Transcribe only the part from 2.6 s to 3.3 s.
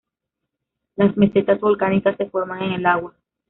en el agua.